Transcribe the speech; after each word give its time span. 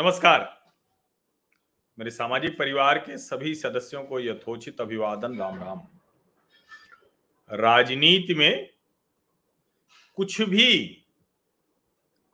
नमस्कार। 0.00 0.62
मेरे 1.98 2.10
सामाजिक 2.10 2.58
परिवार 2.58 2.98
के 2.98 3.18
सभी 3.18 3.54
सदस्यों 3.54 4.04
को 4.04 4.20
यथोचित 4.20 4.80
अभिवादन, 4.80 5.38
राम 5.38 5.62
राम। 5.62 5.80
राजनीति 7.52 8.34
में 8.34 8.70
कुछ 10.14 10.42
भी 10.42 11.02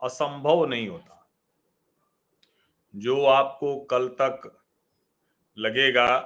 असंभव 0.03 0.65
नहीं 0.65 0.87
होता। 0.87 1.29
जो 2.95 3.25
आपको 3.25 3.79
कल 3.79 4.07
तक 4.07 4.63
लगेगा 5.57 6.19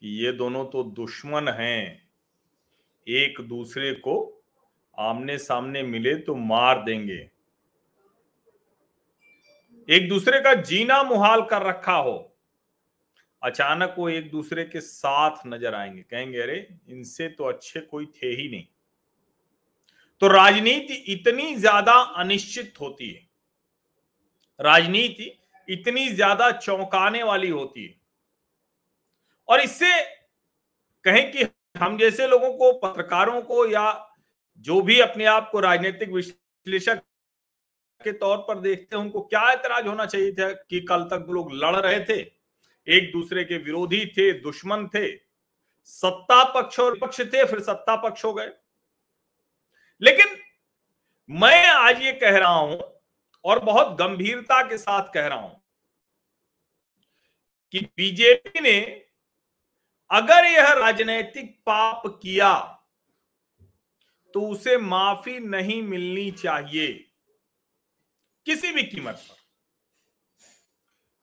कि 0.00 0.24
ये 0.24 0.32
दोनों 0.32 0.66
तो 0.66 0.82
दुश्मन 0.82 1.48
हैं, 1.48 2.10
एक 3.08 3.40
दूसरे 3.40 3.92
को 3.92 4.44
आमने 4.98 5.38
सामने 5.38 5.82
मिले 5.82 6.16
तो 6.16 6.34
मार 6.34 6.84
देंगे। 6.84 7.35
एक 9.88 10.08
दूसरे 10.08 10.40
का 10.40 10.54
जीना 10.54 11.02
मुहाल 11.02 11.42
कर 11.42 11.62
रखा 11.62 11.92
हो। 11.92 12.32
अचानक 13.42 13.94
वो 13.98 14.08
एक 14.08 14.30
दूसरे 14.30 14.64
के 14.64 14.80
साथ 14.80 15.36
नज़र 15.46 15.74
आएँगे। 15.74 16.02
कहेंगे, 16.02 16.40
अरे, 16.40 16.68
इनसे 16.88 17.28
तो 17.28 17.44
अच्छे 17.44 17.80
कोई 17.80 18.06
थे 18.06 18.26
ही 18.26 18.48
नहीं। 18.48 18.66
तो 20.20 20.28
राजनीति 20.28 20.94
इतनी 20.94 21.54
ज़्यादा 21.54 21.92
अनिश्चित 21.92 22.74
होती 22.80 23.10
है। 23.10 23.26
राजनीति 24.60 25.32
इतनी 25.68 26.08
ज़्यादा 26.08 26.50
चौंकाने 26.50 27.22
वाली 27.22 27.48
होती 27.48 27.84
है। 27.84 27.94
और 29.48 29.60
इससे 29.60 29.90
कहें 31.04 31.32
कि 31.32 31.46
हम 31.78 31.98
जैसे 31.98 32.26
लोगों 32.28 32.52
को, 32.52 32.72
पत्रकारों 32.72 33.42
को 33.42 33.66
या 33.66 34.12
जो 34.58 34.80
भी 34.82 35.00
अपने 35.00 35.24
आप 35.24 35.48
को 35.52 35.60
राजनीतिक 35.60 36.10
विश्लेषक 36.10 37.02
के 38.00 38.12
तौर 38.12 38.36
पर 38.38 38.58
देखते 38.60 38.96
हैं, 38.96 39.02
उनको 39.02 39.20
क्या 39.20 39.40
ऐतराज 39.52 39.86
होना 39.86 40.06
चाहिए 40.06 40.32
था 40.32 40.52
कि 40.52 40.80
कल 40.80 41.02
तक 41.04 41.26
लोग 41.30 41.52
लड़ 41.54 41.76
रहे 41.76 42.00
थे, 42.00 42.20
एक 42.86 43.10
दूसरे 43.12 43.44
के 43.44 43.56
विरोधी 43.58 44.04
थे, 44.06 44.32
दुश्मन 44.32 44.86
थे, 44.86 45.16
सत्ता 45.84 46.42
पक्ष 46.52 46.80
और 46.80 46.98
पक्ष 46.98 47.20
थे, 47.22 47.44
फिर 47.44 47.60
सत्ता 47.60 47.96
पक्ष 47.96 48.24
हो 48.24 48.32
गए। 48.34 48.50
लेकिन 50.02 50.36
मैं 51.30 51.66
आज 51.66 52.02
ये 52.02 52.12
कह 52.12 52.38
रहा 52.38 52.54
हूँ 52.54 52.80
और 53.44 53.58
बहुत 53.64 53.96
गंभीरता 53.98 54.62
के 54.62 54.78
साथ 54.78 55.12
कह 55.14 55.26
रहा 55.26 55.38
हूँ 55.38 55.60
कि 57.74 57.80
बीजेपी 57.96 58.60
ने 58.60 58.78
अगर 60.10 60.44
यह 60.44 60.72
राजनैतिक 60.72 61.50
पाप 61.66 62.02
किया 62.22 62.54
तो 64.34 64.40
उसे 64.48 64.76
माफ़ी 64.78 65.38
नहीं 65.38 65.82
मिलनी 65.82 66.30
चाहिए। 66.30 67.05
किसी 68.46 68.72
भी 68.72 68.82
कीमत 68.84 69.14
पर। 69.20 69.36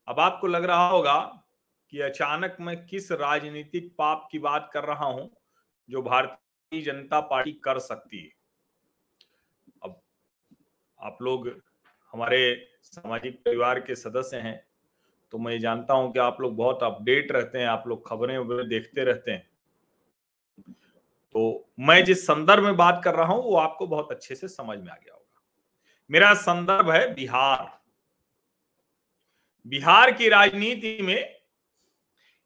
अब 0.07 0.19
आपको 0.19 0.47
लग 0.47 0.63
रहा 0.63 0.88
होगा 0.88 1.19
कि 1.93 1.99
अचानक 2.02 2.57
मैं 2.59 2.75
किस 2.85 3.11
राजनीतिक 3.11 3.93
पाप 3.97 4.27
की 4.31 4.39
बात 4.39 4.69
कर 4.73 4.83
रहा 4.83 5.05
हूँ 5.05 5.29
जो 5.89 6.01
भारतीय 6.01 6.81
जनता 6.81 7.19
पार्टी 7.21 7.51
कर 7.63 7.79
सकती 7.79 8.23
है। 8.23 8.29
अब 9.83 9.99
आप 10.99 11.17
लोग 11.21 11.49
हमारे 12.13 12.41
सामाजिक 12.83 13.39
परिवार 13.45 13.79
के 13.79 13.95
सदस्य 13.95 14.38
हैं 14.38 14.59
तो 15.33 15.38
मैं 15.38 15.59
जानता 15.59 15.94
हूँ 15.94 16.11
कि 16.13 16.19
आप 16.19 16.41
लोग 16.41 16.55
बहुत 16.55 16.83
अपडेट 16.83 17.31
रहते 17.31 17.59
हैं, 17.59 17.67
आप 17.67 17.83
लोग 17.88 18.07
खबरें 18.07 18.38
वगैरह 18.38 18.67
देखते 18.69 19.03
रहते 19.03 19.31
हैं। 19.31 19.47
तो 21.35 21.69
मैं 21.79 22.03
जिस 22.05 22.25
संदर्भ 22.27 22.63
में 22.63 22.75
बात 22.77 23.01
कर 23.03 23.16
रहा 23.16 23.27
हूँ, 23.27 23.44
वो 23.44 23.55
आपको 23.57 23.88
बहुत 23.88 24.11
अच्छे 24.11 24.35
से 24.35 24.47
समझ 24.47 24.77
में 24.79 24.91
आ 24.91 24.95
गया 24.95 25.13
मेरा 26.14 26.33
संदर्भ 26.33 26.92
है 26.92 27.14
बिहार। 27.14 27.81
बिहार 29.68 30.12
की 30.12 30.29
राजनीति 30.29 31.00
में 31.01 31.41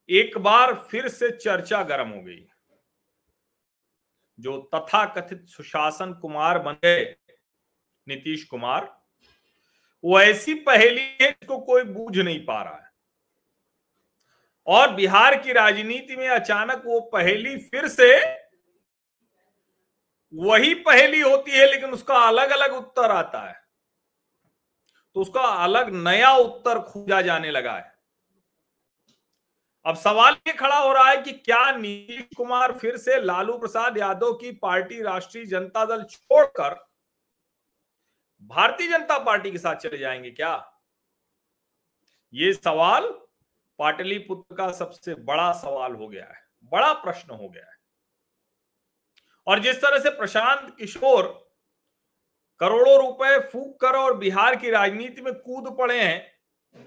एक 0.09 0.37
बार 0.37 0.87
फिर 0.91 1.07
से 1.07 1.31
चर्चा 1.31 1.83
गर्म 1.83 2.09
हो 2.09 2.21
गई। 2.21 2.49
जो 4.39 4.69
तथा 4.75 5.05
कथित 5.05 5.45
सुशासन 5.47 6.13
कुमार 6.13 6.59
बन 6.59 6.73
गए, 6.73 7.15
नीतीश 8.07 8.43
कुमार, 8.43 9.01
वो 10.03 10.21
ऐसी 10.21 10.53
पहेली 10.53 11.01
है 11.01 11.31
जिसको 11.31 11.59
कोई 11.59 11.83
बूझ 11.83 12.17
नहीं 12.17 12.45
पा 12.45 12.63
रहा 12.63 12.75
है। 12.75 12.91
और 14.67 14.93
बिहार 14.93 15.41
की 15.41 15.53
राजनीति 15.53 16.15
में 16.15 16.29
अचानक 16.29 16.83
वो 16.85 16.99
पहेली 16.99 17.57
फिर 17.57 17.87
से 17.87 18.46
वही 20.33 20.73
पहेली 20.75 21.19
होती 21.19 21.51
है, 21.51 21.65
लेकिन 21.67 21.89
उसका 21.89 22.15
अलग 22.17 22.49
अलग 22.49 22.73
उत्तर 22.73 23.11
आता 23.11 23.41
है। 23.41 23.55
तो 25.15 25.21
उसका 25.21 25.41
अलग 25.63 25.89
नया 25.93 26.31
उत्तर 26.31 26.79
खोजा 26.79 27.21
जाने 27.21 27.51
लगा 27.51 27.73
है। 27.73 27.95
अब 29.85 29.95
सवाल 29.95 30.33
ये 30.47 30.53
खड़ा 30.53 30.77
हो 30.77 30.91
रहा 30.93 31.09
है 31.09 31.17
कि 31.17 31.31
क्या 31.31 31.71
नीतीश 31.71 32.25
कुमार 32.37 32.71
फिर 32.77 32.97
से 32.97 33.19
लालू 33.21 33.57
प्रसाद 33.57 33.97
यादव 33.97 34.33
की 34.33 34.51
पार्टी 34.51 35.01
राष्ट्रीय 35.01 35.45
जनता 35.45 35.85
दल 35.85 36.03
छोड़कर 36.03 36.75
भारतीय 38.41 38.87
जनता 38.87 39.17
पार्टी 39.19 39.51
के 39.51 39.57
साथ 39.57 39.75
चले 39.75 39.97
जाएँगे 39.97 40.31
क्या? 40.31 40.53
ये 42.33 42.53
सवाल 42.53 43.09
पाटलिपुत्र 43.79 44.55
का 44.55 44.71
सबसे 44.71 45.15
बड़ा 45.15 45.51
सवाल 45.53 45.95
हो 45.95 46.07
गया 46.07 46.25
है, 46.25 46.41
बड़ा 46.71 46.93
प्रश्न 46.93 47.35
हो 47.35 47.49
गया 47.49 47.65
है। 47.65 47.76
और 49.47 49.59
जिस 49.59 49.81
तरह 49.81 49.99
से 49.99 50.09
प्रशांत 50.09 50.75
किशोर 50.77 51.25
करोड़ों 52.61 52.97
रुपए 52.97 53.39
फूक 53.49 53.79
कर 53.81 53.97
और 53.97 54.17
बिहार 54.17 54.55
की 54.55 54.69
राजनीति 54.69 55.21
में 55.21 55.33
कूद 55.33 55.75
पड़े 55.79 56.01
हैं 56.01 56.83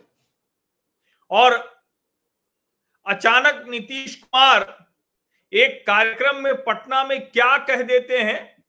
और 1.30 1.58
अचानक 3.06 3.64
नीतीश 3.68 4.14
कुमार 4.14 4.86
एक 5.52 5.86
कार्यक्रम 5.86 6.36
में 6.36 6.54
पटना 6.54 7.04
में 7.04 7.30
क्या 7.30 7.56
कह 7.56 7.82
देते 7.82 8.18
हैं, 8.18 8.64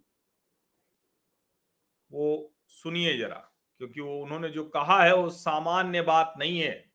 वो 2.11 2.53
सुनिए 2.67 3.17
जरा, 3.17 3.35
क्योंकि 3.79 4.01
वो 4.01 4.21
उन्होंने 4.23 4.49
जो 4.49 4.63
कहा 4.63 5.03
है 5.03 5.15
वो 5.15 5.29
सामान्य 5.29 6.01
बात 6.01 6.33
नहीं 6.37 6.59
है। 6.59 6.91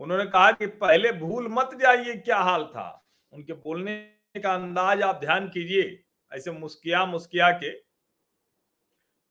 उन्होंने 0.00 0.24
कहा 0.24 0.50
कि 0.52 0.66
पहले 0.66 1.12
भूल 1.12 1.48
मत 1.48 1.70
जाइए 1.74 2.16
क्या 2.16 2.38
हाल 2.38 2.64
था। 2.64 3.06
उनके 3.32 3.52
बोलने 3.52 4.15
का 4.40 4.54
अंदाज 4.54 5.02
आप 5.02 5.20
ध्यान 5.20 5.48
कीजिए, 5.48 6.04
ऐसे 6.32 6.50
मुस्किया 6.52 7.04
मुस्किया 7.06 7.50
के। 7.54 7.70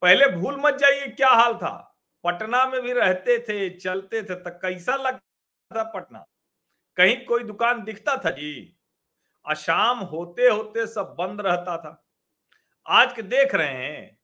पहले 0.02 0.26
भूल 0.30 0.60
मत 0.60 0.74
जाइए 0.74 1.06
क्या 1.08 1.28
हाल 1.30 1.54
था। 1.56 1.76
पटना 2.24 2.64
में 2.66 2.80
भी 2.82 2.92
रहते 2.92 3.38
थे, 3.40 3.68
चलते 3.70 4.22
थे 4.22 4.34
तो 4.34 4.50
कैसा 4.52 4.96
लगता 4.96 5.76
था 5.76 5.82
पटना? 5.90 6.24
कहीं 6.96 7.16
कोई 7.26 7.44
दुकान 7.44 7.82
दिखता 7.84 8.16
था? 8.16 8.30
जी। 8.30 8.72
अशाम 9.46 9.98
होते 10.04 10.48
होते 10.48 10.86
सब 10.86 11.14
बंद 11.18 11.40
रहता 11.40 11.76
था। 11.78 12.02
आज 12.86 13.12
के 13.12 13.22
देख 13.24 13.54
रहे 13.54 13.74
हैं 13.74 14.18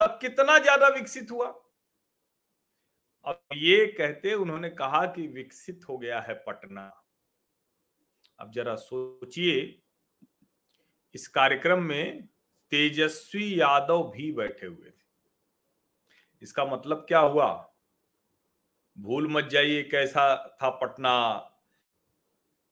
अब 0.00 0.18
कितना 0.20 0.58
ज़्यादा 0.58 0.88
विकसित 0.88 1.30
हुआ। 1.30 1.46
अब 3.26 3.40
ये 3.54 3.86
कहते 3.88 4.32
उन्होंने 4.34 4.70
कहा 4.72 5.04
कि 5.06 5.26
विकसित 5.28 5.80
हो 5.88 5.96
गया 5.98 6.20
है 6.20 6.34
पटना। 6.46 6.90
अब 8.38 8.50
जरा 8.50 8.74
सोचिए, 8.74 9.82
इस 11.14 11.28
कार्यक्रम 11.28 11.82
में 11.82 12.26
तेजस्वी 12.70 13.60
यादव 13.60 14.02
भी 14.02 14.32
बैठे 14.32 14.66
हुए 14.66 14.90
थे। 14.90 15.04
इसका 16.42 16.64
मतलब 16.64 16.96
क्या 16.96 17.18
हुआ? 17.18 17.70
भूल 18.98 19.28
मत 19.28 19.44
जाइए 19.44 19.82
कैसा 19.82 20.58
था 20.62 20.70
पटना। 20.70 21.50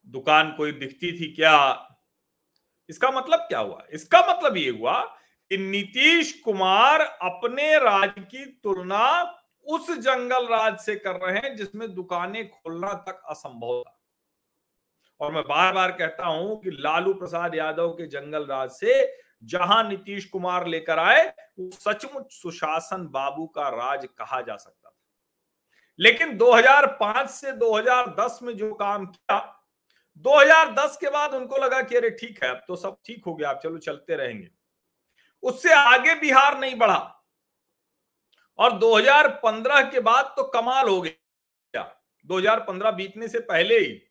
दुकान 0.06 0.54
कोई 0.56 0.72
दिखती 0.72 1.20
थी 1.20 1.32
क्या? 1.32 1.88
इसका 2.88 3.10
मतलब 3.10 3.38
क्या 3.38 3.58
हुआ? 3.58 3.86
इसका 3.92 4.20
मतलब 4.20 4.56
ये 4.56 4.70
हुआ 4.70 5.00
कि 5.50 5.56
नीतीश 5.56 6.40
कुमार 6.40 7.00
अपने 7.00 7.78
राज्य 7.78 8.20
की 8.20 8.44
तुलना 8.46 9.38
उस 9.64 9.90
जंगल 9.90 10.46
राज 10.46 10.78
से 10.78 10.96
कर 10.96 11.16
रहे 11.16 11.38
हैं 11.38 11.56
जिसमें 11.56 11.94
दुकानें 11.94 12.50
खोलना 12.50 12.92
तक 12.92 13.22
असंभव 13.28 13.82
था। 13.82 14.01
और 15.22 15.32
मैं 15.32 15.42
बार 15.42 15.72
बार 15.72 15.92
कहता 15.92 16.26
हूँ 16.26 16.60
कि 16.60 16.70
लालू 16.70 17.12
प्रसाद 17.14 17.54
यादव 17.54 17.88
के 17.88 18.06
जंगल 18.06 18.46
राज 18.46 18.70
से 18.70 18.94
जहाँ 19.42 19.82
नीतीश 19.88 20.24
कुमार 20.24 20.66
लेकर 20.66 20.98
आए, 20.98 21.22
वो 21.58 21.70
सचमुच 21.70 22.32
सुशासन 22.32 23.06
बाबू 23.06 23.46
का 23.46 23.68
राज 23.68 24.06
कहा 24.18 24.40
जा 24.40 24.56
सकता 24.56 24.88
था। 24.90 24.96
लेकिन 25.98 26.36
2005 26.36 27.30
से 27.30 27.52
2010 27.52 28.38
में 28.42 28.56
जो 28.56 28.74
काम 28.74 29.06
किया 29.06 29.38
2010 30.24 30.96
के 30.96 31.10
बाद 31.10 31.34
उनको 31.34 31.56
लगा 31.56 31.82
कि 31.82 31.96
अरे 31.96 32.10
ठीक 32.10 32.44
है, 32.44 32.50
अब 32.50 32.64
तो 32.68 32.76
सब 32.76 32.96
ठीक 33.04 33.24
हो 33.26 33.34
गया, 33.34 33.50
अब 33.50 33.58
चलो 33.58 33.78
चलते 33.78 34.16
रहेंगे। 34.16 34.48
उससे 35.42 35.72
आगे 35.72 36.14
बिहार 36.14 36.58
नहीं 36.58 36.74
बढ़ा। 36.74 37.24
और 38.58 38.78
2015 38.78 39.90
के 39.90 40.00
बाद 40.00 40.34
तो 40.36 40.42
कमाल 40.50 40.88
हो 40.88 41.00
गया। 41.00 41.84
2015 42.26 42.90
बीतने 42.90 43.28
से 43.28 43.38
पहले 43.40 43.78
ही 43.78 44.02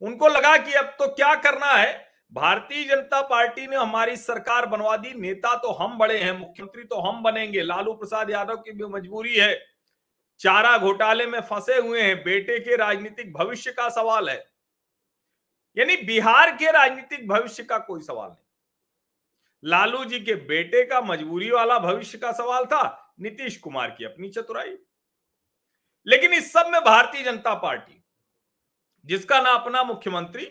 उनको 0.00 0.28
लगा 0.28 0.56
कि 0.56 0.72
अब 0.72 0.84
तो 0.84 1.14
क्या 1.14 1.34
करना 1.34 1.66
है? 1.66 2.10
भारतीय 2.32 2.84
जनता 2.84 3.22
पार्टी 3.22 3.66
ने 3.66 3.76
हमारी 3.76 4.16
सरकार 4.16 4.66
बनवा 4.66 4.96
दी, 4.96 5.12
नेता 5.12 5.56
तो 5.56 5.72
हम 5.72 5.98
बड़े 5.98 6.18
हैं, 6.18 6.32
मुख्यमंत्री 6.32 6.84
तो 6.84 7.00
हम 7.00 7.22
बनेंगे, 7.22 7.62
लालू 7.62 7.92
प्रसाद 7.94 8.30
यादव 8.30 8.56
की 8.56 8.72
भी 8.72 8.84
मजबूरी 8.84 9.34
है। 9.36 9.66
चारा 10.38 10.78
घोटाले 10.78 11.26
में 11.26 11.40
फंसे 11.40 11.78
हुए 11.78 12.02
हैं, 12.02 12.24
बेटे 12.24 12.60
के 12.60 12.76
राजनीतिक 12.76 13.32
भविष्य 13.32 13.72
का 13.72 13.88
सवाल 13.88 14.30
है। 14.30 14.50
यानी 15.78 15.96
बिहार 15.96 16.56
के 16.56 16.70
राजनीतिक 16.70 17.28
भविष्य 17.28 17.64
का 17.64 17.78
कोई 17.78 18.02
सवाल 18.02 18.30
नहीं। 18.30 18.46
लालू 19.64 20.04
जी 20.04 20.20
के 20.20 20.34
बेटे 20.34 20.84
का 20.84 21.00
मजबूरी 21.00 21.50
वाला 21.50 21.78
भविष्य 21.78 22.18
का 22.18 22.32
सवाल 22.32 22.64
था, 22.64 23.14
नीतीश 23.20 23.56
कुमार 23.56 23.90
की 23.90 24.04
अपनी 24.04 24.28
चतुराई। 24.28 24.76
लेकिन 26.06 26.34
इस 26.34 26.52
सब 26.52 26.66
में 26.66 26.80
भारतीय 26.80 27.22
जनता 27.22 27.54
पार्टी 27.54 27.99
जिसका 29.06 29.40
ना 29.40 29.50
अपना 29.50 29.82
मुख्यमंत्री, 29.82 30.48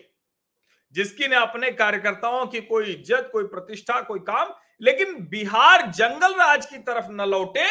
जिसकी 0.94 1.28
ने 1.28 1.36
अपने 1.36 1.70
कार्यकर्ताओं 1.70 2.46
की 2.46 2.60
कोई 2.60 2.92
इज़्ज़त, 2.92 3.28
कोई 3.32 3.44
प्रतिष्ठा, 3.44 4.00
कोई 4.00 4.20
काम, 4.20 4.52
लेकिन 4.80 5.14
बिहार 5.26 5.86
जंगल 5.90 6.34
राज 6.34 6.66
की 6.66 6.78
तरफ़ 6.78 7.10
न 7.10 7.28
लौटे, 7.28 7.66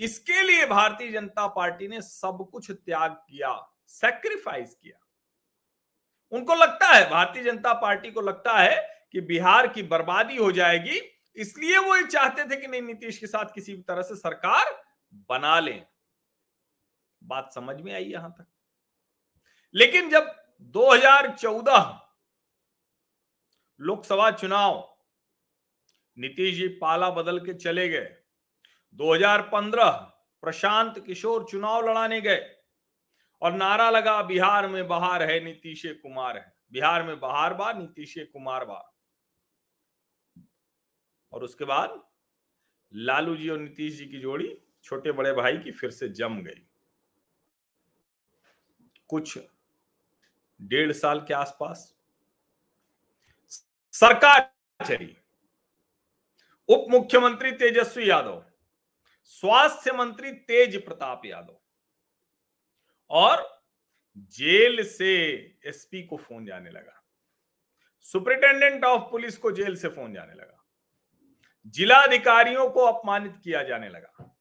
इसके 0.00 0.42
लिए 0.42 0.66
भारतीय 0.66 1.10
जनता 1.12 1.46
पार्टी 1.46 1.88
ने 1.88 2.00
सब 2.00 2.48
कुछ 2.52 2.70
त्याग 2.70 3.10
किया 3.10 3.54
सेक्रीफाइस 3.88 4.74
किया। 4.74 4.98
उनको 6.32 6.54
लगता 6.54 6.86
है, 6.86 7.08
भारतीय 7.10 7.42
जनता 7.42 7.72
पार्टी 7.72 8.10
को 8.10 8.20
लगता 8.20 8.58
है 8.58 8.76
कि 9.12 9.20
बिहार 9.20 9.66
की 9.66 9.82
बर्बादी 9.82 10.36
हो 10.36 10.50
जाएगी, 10.52 11.00
इसलिए 11.36 11.78
वो 11.78 11.96
ये 11.96 12.06
चाहते 12.06 12.44
थे 12.44 12.60
कि 12.60 12.66
नहीं, 12.66 12.82
नीतीश 12.82 13.18
के 13.18 13.26
साथ 13.26 13.54
किसी 13.54 13.74
भी 13.74 13.82
तरह 13.82 14.02
से 14.02 14.14
सरकार 14.16 14.72
बना 15.30 15.58
लें। 15.60 15.84
बात 17.22 17.52
समझ 17.54 17.80
में 17.80 17.92
आई 17.94 18.04
यहाँ 18.04 18.30
तक? 18.30 18.46
लेकिन 19.74 20.10
जब 20.10 20.32
2014 20.74 21.98
लोकसभा 23.80 24.30
चुनाव 24.30 24.88
नीतीश 26.16 26.54
जी 26.56 26.68
पाला 26.78 27.10
बदल 27.10 27.38
के 27.38 27.54
चले 27.54 27.88
गए 27.88 28.16
2015 28.98 29.90
प्रशांत 30.42 30.98
किशोर 31.06 31.46
चुनाव 31.50 31.88
लड़ाने 31.88 32.20
गए, 32.20 32.40
और 33.42 33.52
नारा 33.52 33.88
लगा 33.90 34.22
बिहार 34.22 34.66
में 34.68 34.86
बहार 34.88 35.22
है 35.22 35.38
नीतीश 35.44 35.82
कुमार 36.02 36.36
है। 36.36 36.52
बिहार 36.72 37.02
में 37.02 37.18
बहार 37.20 37.54
बा, 37.54 37.72
नीतीश 37.72 38.14
कुमार 38.32 38.64
बा। 38.64 38.78
और 41.32 41.44
उसके 41.44 41.64
बाद 41.64 42.00
लालू 42.92 43.36
जी 43.36 43.48
और 43.48 43.58
नीतीश 43.58 43.94
जी 43.94 44.06
की 44.06 44.18
जोड़ी 44.20 44.56
छोटे 44.84 45.12
बड़े 45.12 45.32
भाई 45.32 45.58
की 45.58 45.70
फिर 45.70 45.90
से 45.90 46.08
जम 46.10 46.40
गई। 46.42 46.66
कुछ 49.10 49.38
डेढ़ 50.62 50.92
साल 50.92 51.20
के 51.20 51.34
आसपास 51.34 51.94
सरकार 53.94 54.40
चली। 54.86 55.16
उप 56.68 56.86
मुख्यमंत्री 56.90 57.52
तेजस्वी 57.52 58.10
यादव, 58.10 58.44
स्वास्थ्य 59.24 59.92
मंत्री 59.92 60.32
तेज 60.32 60.84
प्रताप 60.84 61.22
यादव 61.24 61.58
और 63.10 63.62
जेल 64.16 64.84
से 64.88 65.14
एसपी 65.66 66.02
को 66.02 66.16
फ़ोन 66.16 66.46
जाने 66.46 66.70
लगा। 66.70 67.02
सुपरिटेंडेंट 68.00 68.84
ऑफ़ 68.84 69.10
पुलिस 69.10 69.36
को 69.36 69.52
जेल 69.52 69.76
से 69.76 69.88
फ़ोन 69.88 70.14
जाने 70.14 70.34
लगा। 70.34 70.64
जिला 71.66 71.96
अधिकारियों 71.96 72.70
को 72.70 72.80
अपमानित 72.80 73.36
किया 73.36 73.62
जाने 73.62 73.88
लगा। 73.88 74.36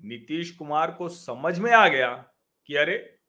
नीतीश 0.00 0.50
कुमार 0.50 0.90
को 0.90 1.08
समझ 1.08 1.58
में 1.58 1.72
आ 1.72 1.88
गया 1.88 2.14
कि 2.66 2.76
अरे 2.76 3.21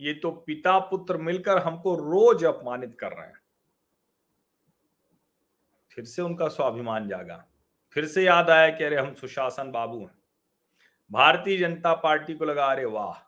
ये 0.00 0.14
तो 0.14 0.30
पिता 0.30 0.78
पुत्र 0.78 1.16
मिलकर 1.16 1.58
हमको 1.58 1.94
रोज 1.94 2.44
अपमानित 2.44 2.96
कर 3.00 3.12
रहे 3.12 3.26
हैं। 3.26 3.40
फिर 5.90 6.04
से 6.04 6.22
उनका 6.22 6.48
स्वाभिमान 6.48 7.08
जागा। 7.08 7.44
फिर 7.92 8.06
से 8.06 8.24
याद 8.24 8.50
आया 8.50 8.68
कि 8.70 8.84
अरे 8.84 8.96
हम 8.96 9.14
सुशासन 9.14 9.70
बाबू 9.70 10.00
हैं। 10.00 10.18
भारतीय 11.10 11.58
जनता 11.58 11.94
पार्टी 11.94 12.34
को 12.34 12.44
लगा, 12.44 12.66
अरे 12.66 12.84
वाह, 12.84 13.18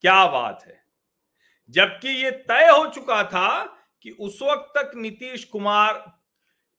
क्या 0.00 0.26
बात 0.26 0.64
है। 0.66 0.84
जबकि 1.70 2.08
ये 2.08 2.30
तय 2.30 2.68
हो 2.68 2.86
चुका 2.86 3.22
था 3.24 3.64
कि 4.02 4.10
उस 4.10 4.38
वक्त 4.42 4.72
तक 4.78 4.90
नीतीश 4.94 5.44
कुमार 5.44 6.20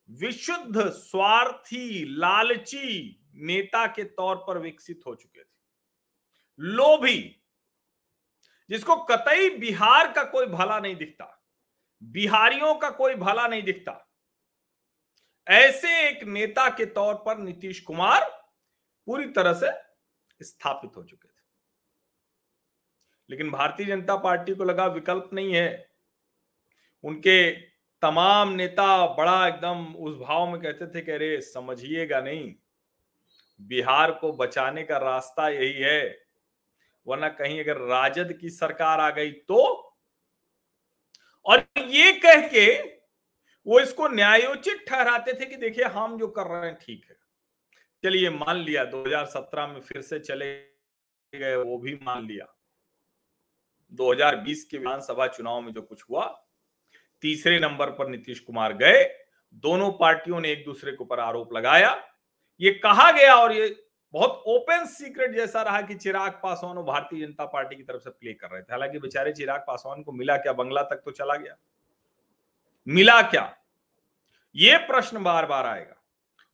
विशुद्ध, 0.10 0.90
स्वार्थी, 0.90 2.06
लालची 2.06 3.22
नेता 3.36 3.88
के 3.88 4.04
तौर 4.04 4.36
पर 4.48 4.58
विकसित 4.58 5.02
हो 5.08 5.16
चुके 5.16 5.44
थे। 5.44 5.56
लोभी 6.60 7.42
जिसको 8.70 8.96
कतई 8.96 9.50
बिहार 9.50 10.12
का 10.12 10.24
कोई 10.24 10.46
भला 10.46 10.80
नहीं 10.80 10.96
दिखता, 10.96 11.44
बिहारियों 12.04 12.76
का 12.76 12.90
कोई 12.90 13.16
भला 13.16 13.48
नहीं 13.48 13.64
दिखता। 13.64 14.12
ऐसे 15.50 16.10
एक 16.10 16.24
नेता 16.24 16.70
के 16.70 16.86
तौर 16.86 17.16
पर 17.16 17.38
नीतीश 17.38 17.80
कुमार 17.80 18.50
पूरी 19.06 19.26
तरह 19.26 19.54
से 19.54 19.72
स्थापित 20.46 20.98
हो 20.98 21.04
चुके 21.04 21.28
थे। 21.28 21.44
लेकिन 23.30 23.52
भारतीय 23.52 23.86
जनता 23.86 24.16
पार्टी 24.16 24.56
को 24.56 24.64
लगा 24.64 24.86
विकल्प 24.86 25.30
नहीं 25.34 25.54
है। 25.54 25.92
उनके 27.04 27.52
तमाम 28.02 28.50
नेता 28.50 29.16
बड़ा 29.16 29.48
एकदम 29.48 29.96
उस 29.96 30.16
भाव 30.16 30.48
में 30.48 30.62
कहते 30.62 30.88
थे 30.88 31.02
कि 31.02 31.12
अरे 31.12 31.42
समझिएगा 31.42 32.22
नहीं, 32.22 32.56
बिहार 33.62 34.12
को 34.12 34.32
बचाने 34.32 34.84
का 34.84 34.98
रास्ता 34.98 35.50
यही 35.50 35.74
है। 35.74 36.25
वरना 37.08 37.30
कहीं 37.30 37.60
अगर 37.60 37.78
राजद 37.78 38.38
की 38.42 38.50
सरकार 38.50 39.00
आ 39.00 39.10
गई 39.10 39.32
तो? 39.32 39.82
और 41.46 41.68
ये 41.78 42.12
कह 42.12 42.48
के 42.48 42.96
वो 43.68 43.80
इसको 43.80 44.08
न्यायोचित 44.08 44.86
ठहराते 44.88 45.34
थे 45.34 45.46
कि 45.46 45.56
देखिए, 45.56 45.86
हम 45.86 46.20
जो 46.20 46.28
कर 46.28 46.48
रहे 46.48 46.66
हैं 46.66 46.78
ठीक 46.82 47.06
है। 47.10 47.16
चलिए, 48.04 48.30
मान 48.30 48.58
लिया 48.58 48.86
2017 48.86 49.68
में 49.68 49.82
फिर 49.82 50.02
से 50.02 50.20
चले 50.20 50.56
गए, 51.40 51.56
वो 51.56 51.78
भी 51.78 52.00
मान 52.04 52.28
लिया। 52.28 52.56
2020 53.92 54.64
के 54.64 54.78
विधानसभा 54.78 55.28
चुनाव 55.28 55.62
में 55.62 55.74
जो 55.74 55.82
कुछ 55.82 56.04
हुआ, 56.10 56.46
तीसरे 57.22 57.60
नंबर 57.60 57.90
पर 57.90 58.08
नीतीश 58.08 58.40
कुमार 58.40 58.74
गए, 58.74 59.26
दोनों 59.54 59.92
पार्टियों 59.92 60.40
ने 60.40 60.52
एक 60.52 60.66
दूसरे 60.66 60.92
के 60.92 61.04
ऊपर 61.04 61.20
आरोप 61.20 61.54
लगाया। 61.54 62.08
ये 62.60 62.72
कहा 62.72 63.12
गया 63.12 63.36
और 63.36 63.54
ये 63.54 63.85
बहुत 64.16 64.44
ओपन 64.48 64.86
सीक्रेट 64.86 65.32
जैसा 65.32 65.62
रहा 65.62 65.82
कि 65.82 65.96
चिराग 65.96 66.32
पासवान 66.32 66.78
भारतीय 66.78 67.26
जनता 67.28 67.46
पार्टी 67.46 67.76
की 67.76 67.84
तरफ़ 67.84 68.02
से 68.02 68.10
प्ले 68.10 68.34
कर 68.34 68.50
रहे 68.50 68.62
थे। 68.62 68.68
हालाँकि 68.72 69.00
बेचारे 69.00 69.32
चिराग 69.32 69.64
पासवान 69.68 70.04
को 70.04 70.12
मिला 70.12 70.38
क्या? 70.38 70.54
बंगला 70.54 70.84
तक 70.84 70.96
तो 70.96 71.12
चला 71.12 71.36
गया। 71.36 71.56
मिला 72.88 73.22
क्या? 73.22 73.58
ये 74.56 74.78
प्रश्न 74.78 75.24
बार 75.24 75.46
बार 75.46 75.66
आएगा। 75.66 75.96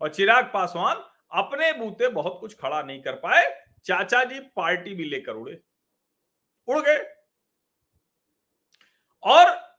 और 0.02 0.10
चिराग 0.10 0.52
पासवान 0.54 0.96
अपने 1.32 1.74
बूते 1.74 2.08
बहुत 2.08 2.38
कुछ 2.42 2.58
खड़ा 2.62 2.82
नहीं 2.82 3.02
कर 3.02 3.14
पाए। 3.14 3.64
चाचा 3.84 4.24
जी 4.24 4.40
पार्टी 4.40 4.94
भी 4.94 5.04
लेकर 5.04 5.32
उड़े। 5.32 5.62
उड़ 6.68 6.80
गए। 6.80 7.16
और 9.24 9.76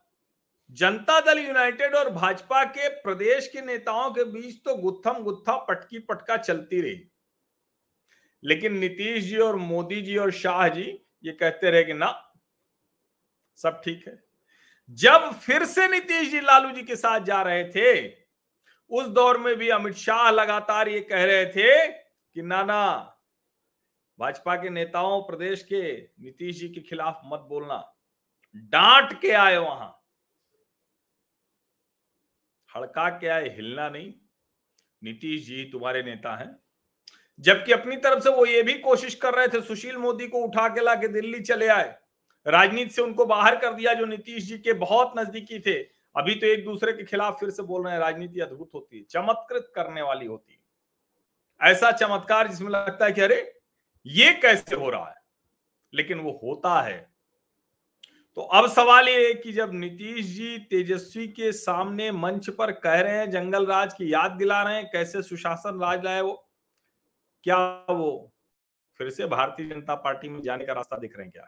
जनता 0.71 1.21
दल 1.21 1.39
यूनाइटेड 1.39 1.95
और 1.95 2.09
भाजपा 2.09 2.63
के 2.63 2.89
प्रदेश 2.89 3.47
के 3.47 3.61
नेताओं 3.61 4.11
के 4.11 4.23
बीच 4.23 4.55
तो 4.65 4.75
गुत्थम 4.75 5.23
गुत्था 5.23 5.57
पटकी 5.57 5.99
पटका 5.99 6.37
चलती 6.37 6.81
रही। 6.81 7.09
लेकिन 8.43 8.77
नीतीश 8.77 9.23
जी 9.23 9.37
और 9.37 9.55
मोदी 9.55 10.01
जी 10.01 10.17
और 10.17 10.31
शाह 10.31 10.67
जी 10.67 11.05
ये 11.23 11.31
कहते 11.31 11.71
रहे 11.71 11.83
कि 11.83 11.93
ना, 11.93 12.33
सब 13.55 13.81
ठीक 13.85 14.07
है। 14.07 14.23
जब 14.89 15.31
फिर 15.33 15.65
से 15.65 15.87
नीतीश 15.87 16.29
जी 16.29 16.39
लालू 16.39 16.71
जी 16.71 16.83
के 16.83 16.95
साथ 16.95 17.19
जा 17.19 17.41
रहे 17.41 17.63
थे, 17.63 18.09
उस 18.91 19.07
दौर 19.07 19.37
में 19.37 19.55
भी 19.55 19.69
अमित 19.69 19.93
शाह 19.93 20.31
लगातार 20.31 20.89
ये 20.89 20.99
कह 20.99 21.25
रहे 21.25 21.45
थे 21.45 21.91
कि 21.91 22.41
नाना, 22.41 23.09
भाजपा 24.19 24.55
के 24.55 24.69
नेताओं, 24.69 25.21
प्रदेश 25.21 25.63
के 25.63 26.01
नीतीश 26.19 26.59
जी 26.59 26.69
के 26.69 26.81
खिलाफ 26.81 27.21
मत 27.25 27.39
बोलना। 27.39 27.95
डांट 28.55 29.21
के 29.21 29.31
आए 29.31 29.57
वहाँ। 29.57 30.03
हड़का 32.75 33.09
के 33.09 33.27
आए, 33.27 33.55
हिलना 33.55 33.89
नहीं। 33.89 34.13
नीतीश 35.03 35.45
जी 35.45 35.65
तुम्हारे 35.71 36.03
नेता 36.03 36.35
हैं। 36.35 36.62
जबकि 37.39 37.71
अपनी 37.71 37.95
तरफ़ 37.95 38.23
से 38.23 38.29
वो 38.29 38.45
ये 38.45 38.63
भी 38.63 38.73
कोशिश 38.73 39.15
कर 39.15 39.33
रहे 39.33 39.47
थे, 39.47 39.61
सुशील 39.61 39.97
मोदी 39.97 40.27
को 40.27 40.37
उठा 40.37 40.67
के 40.67 40.81
लाके 40.81 41.07
दिल्ली 41.07 41.39
चले 41.39 41.67
आए। 41.67 41.95
राजनीति 42.47 42.89
से 42.89 43.01
उनको 43.01 43.25
बाहर 43.25 43.55
कर 43.55 43.73
दिया, 43.73 43.93
जो 43.93 44.05
नीतीश 44.05 44.43
जी 44.43 44.57
के 44.57 44.73
बहुत 44.73 45.13
नजदीकी 45.17 45.59
थे। 45.59 46.03
अभी 46.15 46.35
तो 46.35 46.47
एक 46.47 46.65
दूसरे 46.65 46.93
के 46.93 47.03
खिलाफ 47.03 47.39
फिर 47.39 47.49
से 47.49 47.63
बोल 47.63 47.83
रहे 47.83 47.93
हैं, 47.93 47.99
राजनीति 47.99 48.39
अद्भुत 48.39 48.71
होती 48.73 48.97
है, 48.97 49.03
चमत्कृत 49.03 49.71
करने 49.75 50.01
वाली 50.01 50.25
होती 50.25 50.53
है। 50.53 50.63
ऐसा 51.71 51.91
चमत्कार 51.91 52.47
जिसमें 52.47 52.69
लगता 52.69 53.05
है 53.05 53.11
कि 53.11 53.21
अरे, 53.21 53.59
ये 54.05 54.33
कैसे 54.33 54.75
हो 54.75 54.89
रहा 54.89 55.09
है? 55.09 55.15
लेकिन 55.93 56.17
वो 56.17 56.39
होता 56.43 56.81
है। 56.81 57.13
तो 58.35 58.41
अब 58.41 58.69
सवाल 58.69 59.09
ये 59.09 59.33
कि 59.33 59.51
जब 59.51 59.73
नीतीश 59.73 60.25
जी 60.25 60.57
तेजस्वी 60.57 61.27
के 61.27 61.51
सामने 61.51 62.11
मंच 62.11 62.49
पर 62.49 62.71
कह 62.71 63.01
रहे 63.01 63.17
हैं, 63.17 63.31
जंगल 63.31 63.65
राज 63.65 63.93
की 63.93 64.13
याद 64.13 64.31
दिला 64.31 64.63
रहे 64.63 64.75
हैं, 64.75 64.89
कैसे 64.93 65.21
सुशासन 65.21 65.79
राज 65.81 66.03
लाए 66.03 66.21
वो 66.21 66.42
क्या 67.45 67.57
वो 67.89 68.31
फिर 68.99 69.09
से 69.09 69.25
भारतीय 69.27 69.69
जनता 69.69 69.95
पार्टी 69.97 70.29
में 70.29 70.41
जाने 70.41 70.65
का 70.65 70.73
रास्ता 70.73 70.97
दिख 70.97 71.17
रहे 71.17 71.25
हैं 71.25 71.31
क्या? 71.31 71.47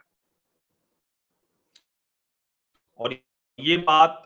और 3.00 3.14
ये 3.60 3.78
बात 3.80 4.22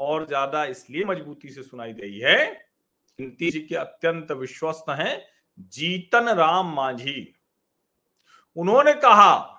और 0.00 0.26
ज़्यादा 0.26 0.64
इसलिए 0.66 1.04
मजबूती 1.04 1.48
से 1.50 1.62
सुनाई 1.62 1.92
रही 1.92 2.18
है 2.20 2.50
नीतीश 3.18 3.52
जी 3.52 3.60
के 3.60 3.76
अत्यंत 3.76 4.30
विश्वस्त 4.32 4.90
हैं, 4.90 5.22
जीतन 5.58 6.28
राम 6.28 6.74
मांझी। 6.74 7.34
उन्होंने 8.56 8.94
कहा 8.96 9.56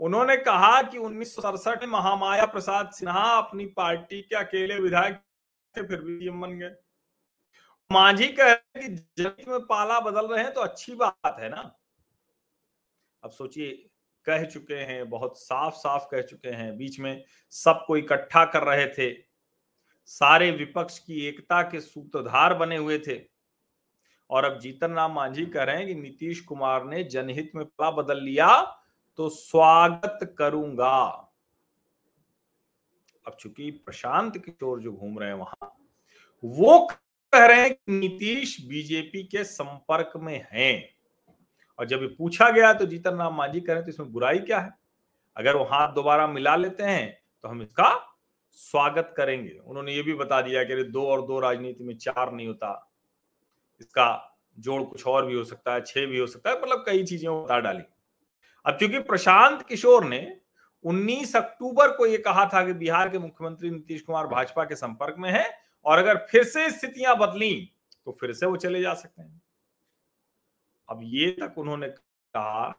उन्होंने 0.00 0.36
कहा 0.38 0.80
कि 0.82 0.98
उन्नीस 0.98 1.34
सौ 1.34 1.42
सड़सठ 1.42 1.82
में 1.82 1.90
महामाया 1.90 2.46
प्रसाद 2.46 2.90
सिन्हा 2.92 3.22
अपनी 3.32 3.66
पार्टी 3.76 4.20
के 4.22 4.36
अकेले 4.36 4.78
विधायक 4.80 5.20
थे, 5.74 5.82
फिर 5.82 6.00
भी 6.00 6.18
सीएम 6.18 6.40
बन 6.40 6.58
गए। 6.58 6.70
मांझी 7.90 8.26
कह 8.28 8.52
रहे 8.52 8.88
कि 8.88 8.94
ज़मीन 9.22 9.50
में 9.50 9.60
पाला 9.60 9.98
बदल 10.00 10.26
रहे 10.26 10.42
हैं 10.44 10.52
तो 10.54 10.60
अच्छी 10.60 10.94
बात 10.94 11.36
है 11.40 11.48
ना। 11.48 11.60
अब 13.22 13.30
सोचिए, 13.30 13.70
कह 14.26 14.44
चुके 14.44 14.74
हैं, 14.74 15.08
बहुत 15.10 15.38
साफ़ 15.38 15.74
साफ़ 15.74 16.06
कह 16.10 16.22
चुके 16.22 16.48
हैं, 16.48 16.76
बीच 16.76 16.98
में 17.00 17.24
सबको 17.52 17.96
इकट्ठा 17.96 18.44
कर 18.44 18.62
रहे 18.62 18.86
थे। 18.88 19.12
सारे 20.10 20.50
विपक्ष 20.50 20.98
की 20.98 21.20
एकता 21.26 21.62
के 21.62 21.80
सूत्रधार 21.80 22.54
बने 22.54 22.76
हुए 22.76 22.98
थे। 22.98 23.20
और 24.30 24.44
अब 24.44 24.58
जीतन 24.60 24.92
राम 24.92 25.12
मांझी 25.12 25.46
कह 25.46 25.62
रहे 25.62 25.76
हैं 25.76 25.86
कि 25.86 25.94
नीतीश 25.94 26.40
कुमार 26.40 26.84
ने 26.84 27.02
जनहित 27.04 27.50
में 27.54 27.64
पला 27.64 27.90
बदल 27.90 28.22
लिया 28.22 28.48
तो 29.18 29.28
स्वागत 29.28 30.34
करूँगा। 30.38 30.96
अब 33.26 33.36
चूँकि 33.40 33.70
प्रशांत 33.86 34.36
किशोर 34.38 34.80
जो 34.80 34.92
घूम 34.92 35.18
रहे 35.18 35.28
हैं 35.28 35.36
वहाँ, 35.36 35.72
वो 36.44 36.86
कह 37.34 37.44
रहे 37.46 37.60
हैं 37.60 37.72
कि 37.72 37.92
नीतीश 37.92 38.56
बीजेपी 38.68 39.22
के 39.24 39.44
संपर्क 39.44 40.12
में 40.16 40.46
हैं। 40.52 40.88
और 41.78 41.86
जब 41.86 42.02
ये 42.02 42.08
पूछा 42.08 42.50
गया 42.50 42.72
तो 42.72 42.86
जीतन 42.86 43.16
राम 43.16 43.36
मांझी 43.36 43.60
कह 43.60 43.66
रहे 43.66 43.76
हैं 43.76 43.84
तो 43.84 43.90
इसमें 43.90 44.12
बुराई 44.12 44.38
क्या 44.40 44.58
है? 44.58 44.70
अगर 45.36 45.56
वो 45.56 45.64
हाथ 45.64 45.94
दोबारा 45.94 46.26
मिला 46.28 46.54
लेते 46.56 46.82
हैं 46.84 47.06
तो 47.44 47.48
हम 47.48 47.62
इसका 47.62 47.90
स्वागत 48.58 49.14
करेंगे। 49.16 49.50
उन्होंने 49.50 49.94
ये 49.94 50.02
भी 50.02 50.14
बता 50.14 50.40
दिया 50.42 50.62
कि 50.64 50.82
दो 50.84 51.06
और 51.06 51.26
दो 51.26 51.38
राजनीति 51.40 51.84
में 51.84 51.96
चार 51.96 52.32
नहीं 52.32 52.46
होता। 52.46 52.68
इसका 53.80 54.06
जोड़ 54.58 54.82
कुछ 54.82 55.06
और 55.06 55.26
भी 55.26 55.34
हो 55.34 55.44
सकता 55.44 55.74
है, 55.74 55.80
छह 55.80 56.06
भी 56.06 56.18
हो 56.18 56.26
सकता 56.26 56.50
है 56.50 56.60
मतलब 56.62 56.84
कई 56.86 57.04
चीज़ें 57.04 57.30
बता 57.32 57.58
डाली। 57.60 57.82
अब 58.64 58.78
क्योंकि 58.78 58.98
प्रशांत 59.00 59.62
किशोर 59.62 60.04
ने 60.04 60.20
19 60.84 61.34
अक्टूबर 61.36 61.96
को 61.96 62.06
यह 62.06 62.22
कहा 62.24 62.44
था 62.46 62.64
कि 62.66 62.72
बिहार 62.74 63.08
के 63.08 63.18
मुख्यमंत्री 63.18 63.70
नीतीश 63.70 64.00
कुमार 64.02 64.26
भाजपा 64.26 64.64
के 64.64 64.76
संपर्क 64.76 65.16
में 65.18 65.30
है 65.30 65.44
और 65.86 65.98
अगर 65.98 66.16
फिर 66.30 66.44
से 66.44 66.70
स्थितियाँ 66.70 67.16
बदली 67.18 67.70
तो 68.06 68.12
फिर 68.12 68.32
से 68.32 68.46
वो 68.46 68.56
चले 68.56 68.80
जा 68.80 68.94
सकते 68.94 69.22
हैं। 69.22 69.42
अब 70.88 71.00
ये 71.02 71.30
तक 71.30 71.54
उन्होंने 71.58 71.88
कहा, 71.88 72.78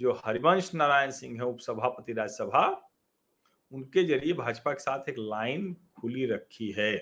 जो 0.00 0.12
हरिवंश 0.24 0.74
नारायण 0.74 1.10
सिंह 1.10 1.36
है, 1.36 1.44
उपसभापति, 1.44 2.12
राज्यसभा, 2.12 2.90
उनके 3.72 4.04
ज़रिए 4.04 4.32
भाजपा 4.32 4.72
के 4.72 4.80
साथ 4.80 5.08
एक 5.08 5.14
लाइन 5.18 5.76
खुली 6.00 6.26
रखी 6.26 6.70
है। 6.70 6.92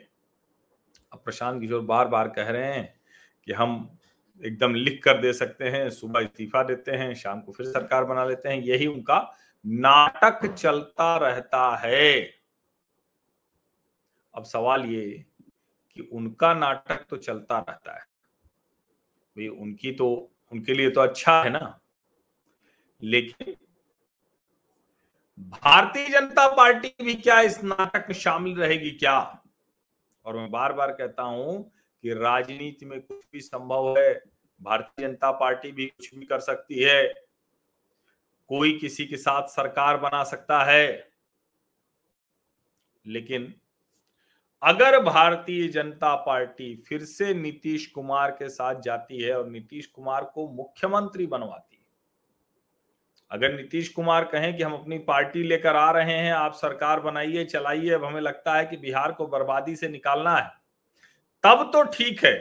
अब 1.13 1.21
प्रशांत 1.25 1.61
किशोर 1.61 1.81
बार 1.81 2.09
बार 2.09 2.29
कह 2.29 2.51
रहे 2.51 2.73
हैं 2.75 3.01
कि 3.47 3.53
हम 3.53 3.99
एकदम 4.43 4.75
लिख 4.75 5.03
कर 5.05 5.21
दे 5.21 5.33
सकते 5.33 5.65
हैं, 5.65 5.91
सुबह 5.91 6.21
इस्तीफा 6.21 6.63
देते 6.63 6.91
हैं, 6.91 7.15
शाम 7.15 7.41
को 7.41 7.53
फिर 7.53 7.67
सरकार 7.67 8.05
बना 8.05 8.25
लेते 8.25 8.49
हैं, 8.49 8.63
यही 8.63 8.87
उनका 8.87 9.19
नाटक 9.67 10.47
चलता 10.55 11.17
रहता 11.17 11.77
है। 11.77 12.21
अब 14.35 14.45
सवाल 14.45 14.85
ये 14.85 15.25
कि 15.95 16.03
उनका 16.03 16.55
नाटक 16.55 17.07
तो 17.09 17.17
चलता 17.17 17.59
रहता 17.59 17.93
है। 17.93 18.01
भाई, 19.37 19.49
उनकी 19.49 19.93
तो 19.93 20.33
उनके 20.53 20.75
लिए 20.75 20.91
तो 20.91 21.01
अच्छा 21.01 21.43
है 21.43 21.51
ना। 21.51 21.81
लेकिन 23.03 23.57
भारतीय 25.41 26.09
जनता 26.09 26.57
पार्टी 26.57 27.05
भी 27.05 27.15
क्या 27.15 27.41
इस 27.41 27.65
नाटक 27.65 28.07
में 28.09 28.15
शामिल 28.15 28.57
रहेगी 28.57 28.91
क्या? 28.91 29.43
और 30.25 30.37
मैं 30.37 30.51
बार 30.51 30.73
बार 30.73 30.93
कहता 30.93 31.23
हूँ 31.23 31.73
कि 32.03 32.15
राजनीति 32.15 32.87
में 32.87 33.03
कुछ 33.03 33.25
भी 33.33 33.41
संभव 33.41 33.99
है, 33.99 34.23
भारतीय 34.63 35.09
जनता 35.09 35.31
पार्टी 35.31 35.73
भी 35.73 35.87
कुछ 35.87 36.15
भी 36.15 36.27
कर 36.27 36.41
सकती 36.41 36.83
है। 36.83 37.15
कोई 38.49 38.79
किसी 38.79 39.07
के 39.07 39.17
साथ 39.17 39.49
सरकार 39.49 39.97
बना 39.97 40.25
सकता 40.25 40.65
है। 40.65 41.11
लेकिन 43.07 43.55
अगर 44.63 44.99
भारतीय 45.03 45.67
जनता 45.69 46.15
पार्टी 46.17 46.75
फिर 46.89 47.05
से 47.05 47.33
नीतीश 47.35 47.87
कुमार 47.87 48.31
के 48.31 48.49
साथ 48.49 48.81
जाती 48.81 49.23
है 49.23 49.37
और 49.39 49.49
नीतीश 49.49 49.87
कुमार 49.87 50.25
को 50.25 50.49
मुख्यमंत्री 50.49 51.27
बनवाती 51.27 51.77
है, 51.77 51.83
अगर 53.31 53.55
नीतीश 53.57 53.89
कुमार 53.89 54.25
कहें 54.25 54.57
कि 54.57 54.63
हम 54.63 54.75
अपनी 54.75 54.99
पार्टी 54.99 55.43
लेकर 55.43 55.77
आ 55.77 55.91
रहे 55.91 56.13
हैं, 56.13 56.33
आप 56.33 56.55
सरकार 56.55 57.01
बनाइए, 57.01 57.45
चलाइए, 57.45 57.91
अब 57.91 58.05
हमें 58.05 58.21
लगता 58.21 58.55
है 58.55 58.65
कि 58.67 58.77
बिहार 58.77 59.13
को 59.13 59.27
बर्बादी 59.27 59.77
से 59.77 59.89
निकालना 59.89 60.37
है, 60.37 60.51
तब 61.45 61.71
तो 61.73 61.83
ठीक 61.89 62.25
है, 62.25 62.37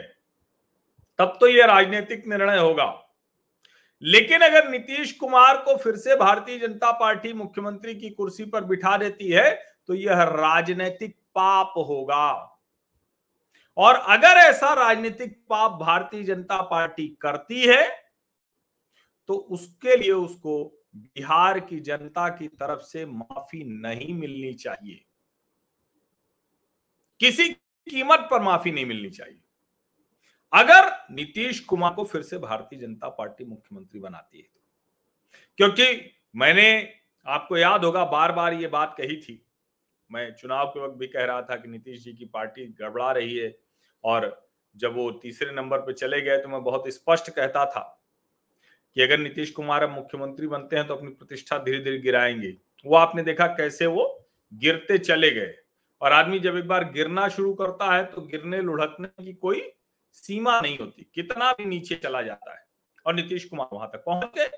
तब 1.18 1.36
तो 1.40 1.46
यह 1.46 1.66
राजनीतिक 1.66 2.26
निर्णय 2.26 2.58
होगा। 2.58 2.92
लेकिन 4.02 4.40
अगर 4.40 4.68
नीतीश 4.68 5.12
कुमार 5.12 5.56
को 5.56 5.76
फिर 5.76 5.96
से 5.96 6.16
भारतीय 6.16 6.58
जनता 6.58 6.90
पार्टी 6.92 7.32
मुख्यमंत्री 7.32 7.94
की 7.94 8.10
कुर्सी 8.10 8.44
पर 8.44 8.64
बिठा 8.64 8.96
देती 8.96 9.30
है 9.30 9.50
तो 9.88 9.94
यह 9.94 10.22
राजनीतिक 10.22 11.16
पाप 11.36 11.74
होगा। 11.78 12.30
और 13.76 13.94
अगर 13.94 14.38
ऐसा 14.40 14.72
राजनीतिक 14.74 15.36
पाप 15.50 15.78
भारतीय 15.80 16.22
जनता 16.22 16.60
पार्टी 16.62 17.08
करती 17.20 17.66
है 17.66 17.86
तो 19.28 19.34
उसके 19.34 19.96
लिए 19.96 20.10
उसको 20.10 20.64
बिहार 20.96 21.60
की 21.60 21.80
जनता 21.80 22.28
की 22.28 22.48
तरफ़ 22.48 22.80
से 22.80 23.04
माफ़ी 23.06 23.62
नहीं 23.64 24.14
मिलनी 24.14 24.52
चाहिए। 24.52 25.04
किसी 27.20 27.48
कीमत 27.48 28.28
पर 28.30 28.42
माफ़ी 28.42 28.70
नहीं 28.70 28.86
मिलनी 28.86 29.10
चाहिए। 29.10 29.40
अगर 30.52 30.90
नीतीश 31.10 31.60
कुमार 31.60 31.92
को 31.94 32.04
फिर 32.04 32.22
से 32.22 32.38
भारतीय 32.38 32.78
जनता 32.78 33.08
पार्टी 33.08 33.44
मुख्यमंत्री 33.44 34.00
बनाती 34.00 34.38
है 34.38 34.44
तो। 34.44 34.60
क्योंकि 35.58 36.10
मैंने 36.36 36.68
आपको 37.26 37.56
याद 37.56 37.84
होगा 37.84 38.04
बार 38.04 38.32
बार 38.32 38.54
ये 38.54 38.68
बात 38.68 38.94
कही 38.98 39.16
थी 39.16 39.42
मैं 40.10 40.30
चुनाव 40.34 40.66
के 40.66 40.80
वक्त 40.80 40.96
भी 40.96 41.06
कह 41.06 41.24
रहा 41.24 41.42
था 41.42 41.56
कि 41.56 41.68
नीतीश 41.68 42.02
जी 42.04 42.12
की 42.12 42.24
पार्टी 42.24 42.66
गड़बड़ा 42.80 43.10
रही 43.12 43.36
है 43.36 43.54
और 44.04 44.50
जब 44.76 44.94
वो 44.96 45.10
तीसरे 45.12 45.52
नंबर 45.52 45.78
पर 45.78 45.92
चले 45.92 46.20
गए 46.20 46.38
तो 46.38 46.48
मैं 46.48 46.62
बहुत 46.62 46.88
स्पष्ट 46.88 47.30
कहता 47.30 47.64
था 47.66 47.82
कि 48.96 49.02
अगर 49.02 49.18
नीतीश 49.18 49.50
कुमार 49.50 49.82
अब 49.82 49.90
मुख्यमंत्री 49.90 50.46
बनते 50.46 50.76
हैं 50.76 50.86
तो 50.86 50.94
अपनी 50.94 51.08
प्रतिष्ठा 51.08 51.58
धीरे 51.58 51.78
धीरे 51.78 51.98
गिराएँगे। 51.98 52.54
वो 52.86 52.96
आपने 52.96 53.22
देखा 53.22 53.46
कैसे 53.46 53.86
वो 53.86 54.04
गिरते 54.52 54.98
चले 54.98 55.30
गए। 55.30 55.54
और 56.00 56.12
आदमी 56.12 56.38
जब 56.38 56.56
एक 56.56 56.66
बार 56.68 56.84
गिरना 56.92 57.28
शुरू 57.28 57.52
करता 57.54 57.94
है 57.94 58.04
तो 58.04 58.22
गिरने 58.22 58.60
लुढ़कने 58.62 59.08
की 59.24 59.32
कोई 59.32 59.62
सीमा 60.12 60.60
नहीं 60.60 60.78
होती। 60.78 61.10
कितना 61.14 61.52
भी 61.52 61.64
नीचे 61.64 61.94
चला 61.94 62.22
जाता 62.22 62.52
है 62.52 62.64
और 63.06 63.14
नीतीश 63.14 63.44
कुमार 63.44 63.68
वहाँ 63.72 63.88
तक 63.88 64.02
पहुँच 64.06 64.30
गए। 64.36 64.50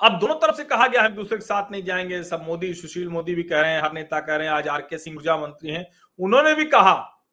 अब 0.00 0.18
दोनों 0.18 0.34
तरफ़ 0.34 0.56
से 0.56 0.64
कहा 0.64 0.86
गया 0.86 1.02
है 1.02 1.14
दूसरे 1.14 1.36
के 1.38 1.44
साथ 1.44 1.70
नहीं 1.70 1.82
जाएँगे। 1.82 2.22
सब 2.24 2.42
मोदी 2.42 2.74
सुशील 2.74 3.08
मोदी 3.08 3.34
भी 3.34 3.42
कह 3.42 3.60
रहे 3.60 3.70
हैं 3.70 3.82
हर 3.82 3.92
नेता 3.92 4.20
कह 4.20 4.36
रहे 4.36 4.46
हैं 4.46 4.54
आज 4.54 4.68
आर 4.68 4.80
के 4.80 4.98
सिंह 4.98 5.16
ऊर्जा 5.16 5.36
मंत्री 5.36 5.70
हैं 5.70 5.86
उन्होंने 6.18 6.54
भी 6.54 6.64
कहा। 6.64 7.24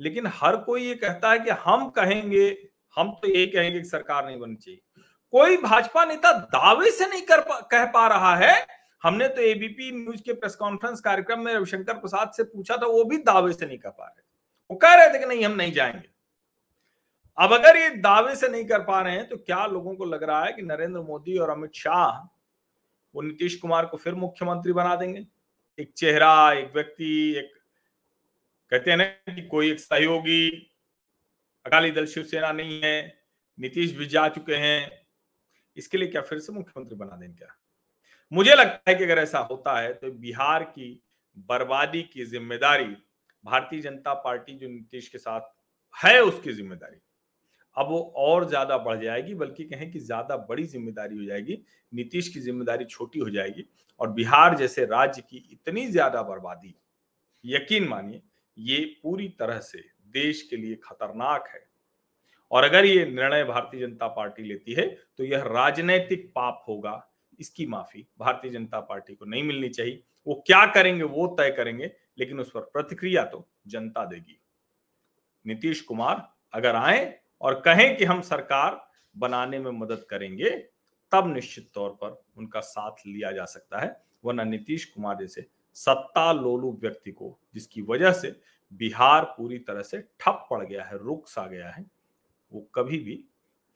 लेकिन 0.00 0.26
हर 0.34 0.56
कोई 0.56 0.82
ये 0.82 0.94
कहता 0.94 1.30
है 1.30 1.38
कि 1.38 1.50
हम 1.50 1.88
कहेंगे 1.88 2.46
हम 2.96 3.10
तो 3.12 3.28
यही 3.28 3.46
कहेंगे 3.46 3.80
कि 3.80 3.88
सरकार 3.88 4.26
नहीं 4.26 4.38
बननी 4.38 4.56
चाहिए। 4.56 4.80
कोई 5.32 5.56
भाजपा 5.56 6.04
नेता 6.04 6.32
दावे 6.32 6.90
से 6.90 7.06
नहीं 7.06 7.22
कर 7.22 7.40
पा, 7.40 7.60
कह 7.60 7.84
पा 7.84 8.06
रहा 8.08 8.36
है। 8.36 8.66
हमने 9.02 9.28
तो 9.28 9.40
एबीपी 9.40 9.90
न्यूज़ 9.92 10.22
के 10.22 10.32
प्रेस 10.32 10.54
कॉन्फ्रेंस 10.54 11.00
कार्यक्रम 11.00 11.40
में 11.40 11.54
रविशंकर 11.54 11.94
प्रसाद 11.94 12.32
से 12.36 12.42
पूछा 12.42 12.76
था 12.76 12.86
वो 12.86 13.04
भी 13.04 13.16
दावे 13.16 13.52
से 13.52 13.66
नहीं 13.66 13.78
कर 13.78 13.90
पा 13.90 14.04
रहे। 14.04 14.22
वो 14.70 14.76
कह 14.76 14.94
रहे 14.94 15.14
थे 15.14 15.18
कि 15.18 15.26
नहीं 15.26 15.44
हम 15.44 15.52
नहीं 15.52 15.72
जाएँगे। 15.72 16.17
अब 17.38 17.52
अगर 17.52 17.76
ये 17.76 17.88
दावे 17.96 18.34
से 18.36 18.48
नहीं 18.48 18.64
कर 18.64 18.82
पा 18.84 19.00
रहे 19.00 19.14
हैं 19.14 19.28
तो 19.28 19.36
क्या 19.36 19.66
लोगों 19.66 19.94
को 19.94 20.04
लग 20.04 20.22
रहा 20.22 20.44
है 20.44 20.52
कि 20.52 20.62
नरेंद्र 20.62 21.00
मोदी 21.00 21.36
और 21.38 21.50
अमित 21.50 21.74
शाह 21.74 22.16
वो 23.14 23.22
नीतीश 23.22 23.54
कुमार 23.56 23.86
को 23.86 23.96
फिर 23.96 24.14
मुख्यमंत्री 24.14 24.72
बना 24.72 24.94
देंगे? 24.96 25.24
एक 25.78 25.92
चेहरा, 25.92 26.52
एक 26.52 26.74
व्यक्ति, 26.74 27.34
एक 27.38 27.52
कहते 28.72 28.90
हैं 28.90 28.96
ना 28.98 29.04
कि 29.34 29.42
कोई 29.42 29.70
एक 29.70 29.80
सहयोगी, 29.80 30.48
अकाली 31.66 31.90
दल 31.90 32.06
शिवसेना 32.06 32.52
नहीं 32.52 32.80
है, 32.82 33.22
नीतीश 33.58 33.92
भी 33.96 34.06
जा 34.06 34.28
चुके 34.28 34.54
हैं, 34.56 34.90
इसके 35.76 35.98
लिए 35.98 36.08
क्या 36.08 36.22
फिर 36.22 36.38
से 36.38 36.52
मुख्यमंत्री 36.52 36.96
बना 36.96 37.16
देंगे 37.16 37.34
क्या? 37.34 37.54
मुझे 38.32 38.54
लगता 38.54 38.90
है 38.90 38.94
कि 38.94 39.04
अगर 39.04 39.18
ऐसा 39.18 39.38
होता 39.40 39.78
है 39.80 39.92
तो 39.94 40.10
बिहार 40.12 40.64
की 40.64 40.92
बर्बादी 41.48 42.02
की 42.04 42.24
ज़िम्मेदारी, 42.26 42.96
भारतीय 43.44 43.80
जनता 43.80 44.14
पार्टी 44.14 44.54
जो 44.54 44.68
नीतीश 44.68 45.08
के 45.08 45.18
साथ 45.18 45.40
है, 45.94 46.20
उसकी 46.22 46.52
ज़िम्मेदारी। 46.52 47.00
अब 47.78 47.88
वो 47.88 48.00
और 48.18 48.48
ज़्यादा 48.48 48.76
बढ़ 48.78 49.02
जाएगी, 49.02 49.34
बल्कि 49.34 49.64
कहें 49.64 49.90
कि 49.90 49.98
ज़्यादा 50.00 50.36
बड़ी 50.48 50.64
ज़िम्मेदारी 50.66 51.16
हो 51.16 51.24
जाएगी, 51.24 51.58
नीतीश 51.92 52.28
की 52.28 52.40
ज़िम्मेदारी 52.40 52.84
छोटी 52.86 53.18
हो 53.18 53.30
जाएगी 53.30 53.64
और 54.00 54.10
बिहार 54.12 54.56
जैसे 54.56 54.84
राज्य 54.86 55.22
की 55.22 55.44
इतनी 55.52 55.86
ज़्यादा 55.88 56.22
बर्बादी, 56.24 56.74
यकीन 57.44 57.88
मानिए, 57.88 58.22
ये 58.56 58.78
पूरी 59.02 59.28
तरह 59.40 59.58
से 59.60 59.78
देश 60.14 60.42
के 60.42 60.56
लिए 60.56 60.74
खतरनाक 60.84 61.48
है। 61.48 61.66
और 62.50 62.64
अगर 62.64 62.84
ये 62.84 63.04
निर्णय 63.06 63.44
भारतीय 63.44 63.80
जनता 63.80 64.06
पार्टी 64.08 64.42
लेती 64.44 64.72
है 64.72 64.86
तो 65.18 65.24
यह 65.24 65.42
राजनैतिक 65.44 66.26
पाप 66.34 66.64
होगा, 66.68 67.02
इसकी 67.40 67.66
माफ़ी 67.66 68.06
भारतीय 68.18 68.50
जनता 68.50 68.80
पार्टी 68.82 69.14
को 69.14 69.24
नहीं 69.24 69.42
मिलनी 69.42 69.68
चाहिए। 69.68 70.02
वो 70.26 70.42
क्या 70.46 70.64
करेंगे, 70.66 71.02
वो 71.02 71.26
तय 71.38 71.50
करेंगे, 71.50 71.90
लेकिन 72.18 72.40
उस 72.40 72.50
पर 72.50 72.60
प्रतिक्रिया 72.62 73.24
तो 73.24 73.46
जनता 73.66 74.04
देगी। 74.06 74.40
नीतीश 75.44 75.80
कुमार, 75.80 76.28
अगर 76.54 76.76
आए 76.76 77.04
और 77.40 77.60
कहें 77.60 77.96
कि 77.96 78.04
हम 78.04 78.20
सरकार 78.20 78.80
बनाने 79.14 79.58
में 79.58 79.70
मदद 79.70 80.04
करेंगे, 80.10 80.50
तब 81.12 81.32
निश्चित 81.34 81.70
तौर 81.74 81.90
पर 82.02 82.22
उनका 82.36 82.60
साथ 82.60 83.06
लिया 83.06 83.32
जा 83.32 83.44
सकता 83.44 83.80
है। 83.80 83.96
वरना 84.24 84.44
नीतीश 84.44 84.84
कुमार 84.84 85.16
जैसे 85.16 85.46
सत्ता 85.76 86.32
लोलू 86.32 86.72
व्यक्ति 86.80 87.10
को, 87.10 87.38
जिसकी 87.54 87.82
वजह 87.82 88.12
से 88.12 88.34
बिहार 88.72 89.24
पूरी 89.36 89.58
तरह 89.58 89.82
से 89.82 90.00
ठप 90.20 90.46
पड़ 90.50 90.64
गया 90.64 90.84
है, 90.84 90.98
रुक 90.98 91.28
सा 91.28 91.46
गया 91.46 91.70
है, 91.70 91.84
वो 92.52 92.60
कभी 92.74 92.98
भी 92.98 93.24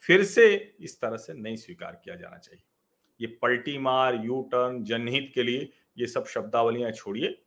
फिर 0.03 0.25
से 0.25 0.77
इस 0.81 1.01
तरह 1.01 1.17
से 1.17 1.35
नहीं 1.35 1.57
स्वीकार 1.57 2.01
किया 2.05 2.15
जाना 2.17 2.37
चाहिए। 2.37 2.63
ये 3.21 3.27
पलटी 3.43 3.77
मार 3.79 4.15
यू 4.15 4.41
टर्न 4.53 4.83
जनहित 4.85 5.31
के 5.35 5.43
लिए 5.43 5.73
ये 5.99 6.07
सब 6.07 6.27
शब्दावलियाँ 6.27 6.91
छोड़िए। 6.91 7.39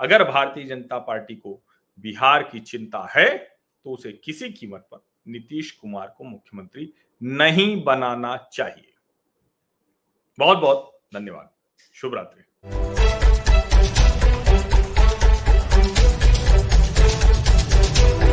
अगर 0.00 0.24
भारतीय 0.24 0.64
जनता 0.64 0.98
पार्टी 0.98 1.34
को 1.34 1.60
बिहार 1.98 2.42
की 2.42 2.60
चिंता 2.60 3.06
है 3.10 3.36
तो 3.36 3.90
उसे 3.90 4.12
किसी 4.14 4.50
कीमत 4.50 4.86
पर 4.90 4.98
नीतीश 5.28 5.70
कुमार 5.70 6.14
को 6.18 6.24
मुख्यमंत्री 6.24 6.92
नहीं 7.22 7.84
बनाना 7.84 8.36
चाहिए। 8.36 8.92
बहुत 10.38 10.58
बहुत 10.58 11.00
धन्यवाद। 11.14 11.50
शुभ 11.94 12.14
रात्रि। 12.14 12.44